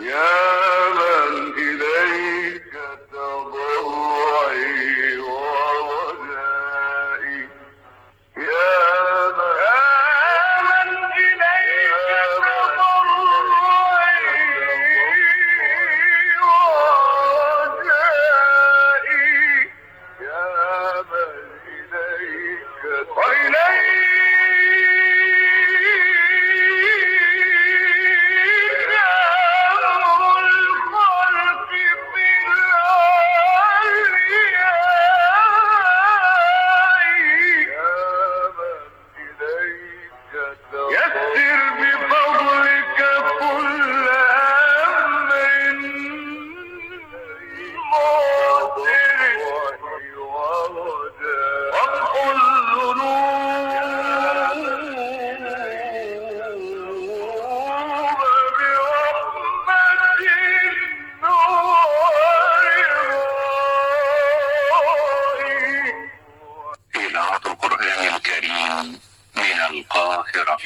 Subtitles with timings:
[0.00, 0.81] يا
[69.42, 70.58] من القاهرة.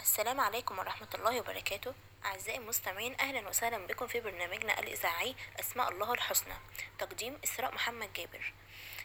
[0.00, 1.94] السلام عليكم ورحمة الله وبركاته.
[2.24, 6.54] أعزائي المستمعين أهلا وسهلا بكم في برنامجنا الإذاعي أسماء الله الحسنى
[6.98, 8.52] تقديم إسراء محمد جابر.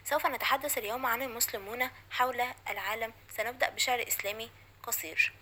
[0.06, 3.14] سوف نتحدث اليوم عن المسلمون حول العالم.
[3.38, 4.52] سنبدأ بشعر إسلامي
[4.84, 5.34] قصير.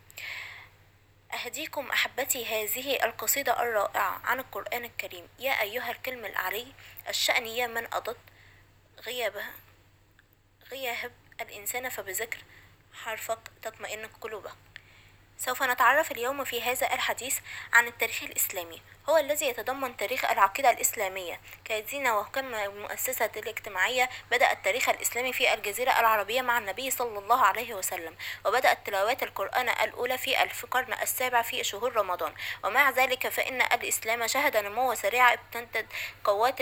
[1.33, 5.27] أهديكم أحبتي هذه القصيدة الرائعة عن القرآن الكريم.
[5.39, 6.73] يا أيها الكلم العلي
[7.09, 8.17] الشأن يا من أضد.
[9.05, 9.43] غيابه
[10.71, 12.37] غياب الإنسان فبذكر
[12.93, 14.51] حرفك تطمئن قلوبه
[15.45, 17.39] سوف نتعرف اليوم في هذا الحديث
[17.73, 18.81] عن التاريخ الإسلامي.
[19.09, 21.39] هو الذي يتضمن تاريخ العقيدة الإسلامية.
[21.65, 27.73] كدين وكم مؤسسة الاجتماعية بدأ التاريخ الإسلامي في الجزيرة العربية مع النبي صلى الله عليه
[27.73, 28.15] وسلم
[28.45, 32.33] وبدأت تلاوات القرآن الأولى في القرن السابع في شهور رمضان.
[32.63, 35.85] ومع ذلك فإن الإسلام شهد نمو سريع ابتدت
[36.23, 36.61] قوات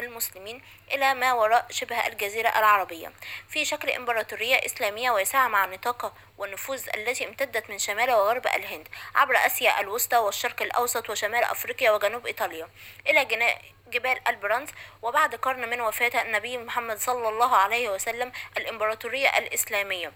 [0.00, 0.62] المسلمين
[0.92, 3.12] إلى ما وراء شبه الجزيرة العربية.
[3.48, 9.36] في شكل إمبراطورية إسلامية واسعة مع نطاق والنفوذ التي امتدت من شمال وغرب الهند عبر
[9.46, 12.68] آسيا الوسطى والشرق الأوسط وشمال أفريقيا وجنوب إيطاليا.
[13.06, 14.68] إلى جنا- جبال البرانز
[15.02, 20.12] وبعد قرن من وفاة النبي محمد صلى الله عليه وسلم الإمبراطورية الإسلامية.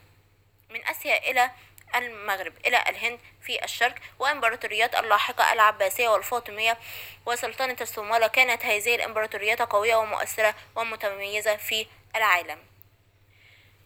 [0.71, 1.51] من آسيا إلى
[1.95, 6.79] المغرب إلى الهند في الشرق وإمبراطوريات اللاحقة العباسية والفاطمية
[7.27, 12.59] وسلطنة الصومالة كانت هذه الإمبراطوريات قوية ومؤثرة ومتميزة في العالم.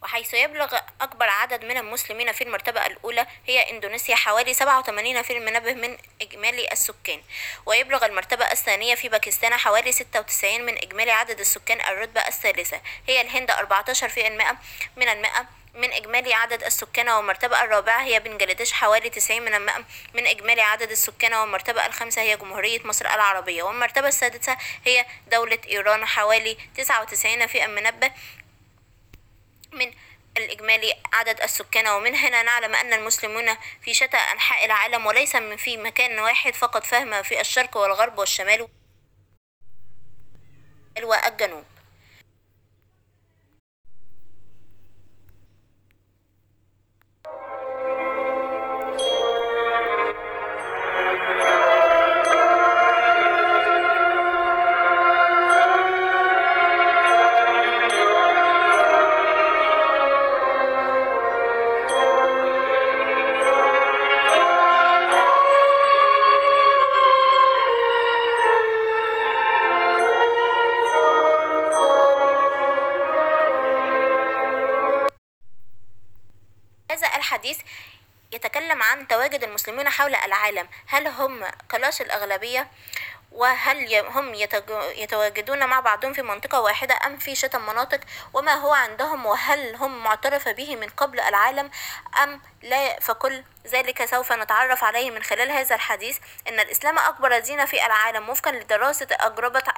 [0.03, 4.63] وحيث يبلغ أكبر عدد من المسلمين في المرتبة الأولى هي إندونيسيا حوالي 87%
[5.75, 7.23] من إجمالي السكان.
[7.67, 12.81] ويبلغ المرتبة الثانية في باكستان حوالي 96 من إجمالي عدد السكان الرتبة الثالثة.
[13.09, 14.57] هي الهند 14%
[14.97, 19.85] من المئة من إجمالي عدد السكان والمرتبة الرابعة هي بنجلاديش حوالي 90 من المئة
[20.15, 23.63] من إجمالي عدد السكان والمرتبة الخامسة هي جمهورية مصر العربية.
[23.63, 28.11] والمرتبة السادسة هي دولة إيران حوالي 99 في المنبه
[29.73, 29.93] من
[30.37, 31.89] الإجمالي عدد السكان.
[31.89, 36.87] ومن هنا نعلم أن المسلمون في شتى أنحاء العالم وليس من في مكان واحد فقط
[36.87, 38.69] فهم في الشرق والغرب والشمال
[41.03, 41.72] والجنوب.
[76.93, 77.59] هذا الحديث
[78.33, 80.69] يتكلم عن تواجد المسلمين حول العالم.
[80.87, 82.69] هل هم كلاش الأغلبية؟
[83.33, 84.35] وهل هم
[84.97, 88.01] يتواجدون مع بعضهم في منطقة واحدة أم في شتى مناطق؟
[88.33, 91.71] وما هو عندهم؟ وهل هم معترف به من قبل العالم
[92.23, 96.19] أم لا؟ فكل ذلك سوف نتعرف عليه من خلال هذا الحديث.
[96.49, 99.69] إن الإسلام أكبر دين في العالم وفقا لدراسة أجربت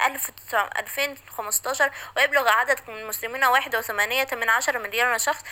[0.79, 3.45] 2015 ويبلغ عدد المسلمين
[4.37, 5.43] من عشرة مليون شخص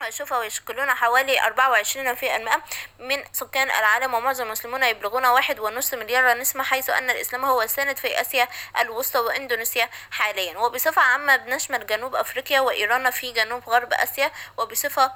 [0.00, 2.62] و شوفوا يشكلون حوالي أربعة وعشرين في المئة
[2.98, 7.96] من سكان العالم ومعظم المسلمون يبلغون واحد ونصف مليار نسمة حيث أن الإسلام هو السائد
[7.96, 8.48] في آسيا
[8.80, 10.58] الوسطى وإندونيسيا حاليا.
[10.58, 15.12] وبصفة عامة بنشمل جنوب أفريقيا وإيران في جنوب غرب آسيا وبصفة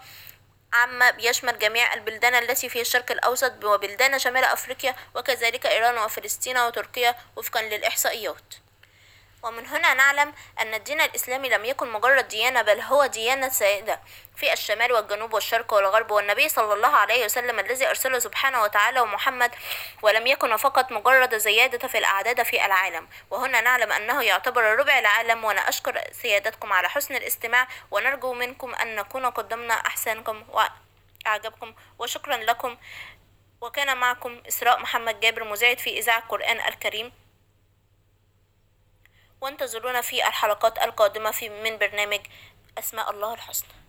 [0.72, 7.14] عامة بيشمل جميع البلدان التي في الشرق الأوسط وبلدان شمال أفريقيا وكذلك إيران وفلسطين وتركيا
[7.36, 8.63] وفقا للإحصائيات.
[9.44, 14.00] ومن هنا نعلم أن الدين الإسلامي لم يكن مجرد ديانة بل هو ديانة سائدة
[14.37, 16.11] في الشمال والجنوب والشرق والغرب.
[16.11, 19.55] والنبي صلى الله عليه وسلم الذي أرسله سبحانه وتعالى ومحمد
[20.02, 23.08] ولم يكن فقط مجرد زيادة في الأعداد في العالم.
[23.31, 28.96] وهنا نعلم أنه يعتبر ربع العالم وأنا أشكر سيادتكم على حسن الاستماع ونرجو منكم أن
[28.96, 31.75] نكون قدمنا أحسنكم وأعجبكم.
[31.99, 32.76] وشكرا لكم.
[33.61, 37.24] وكان معكم إسراء محمد جابر مذيعة في إذاعة القرآن الكريم.
[39.44, 42.20] وانتظرونا في الحلقات القادمة في من برنامج
[42.79, 43.83] أسماء الله الحسنى.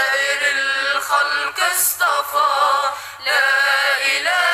[0.00, 2.90] خير الخلق اصطفى.
[3.26, 3.48] لا
[4.06, 4.49] إله